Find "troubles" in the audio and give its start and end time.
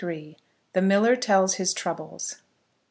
1.75-2.37